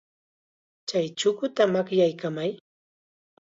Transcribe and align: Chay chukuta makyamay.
Chay 0.87 1.07
chukuta 1.19 1.63
makyamay. 1.73 2.51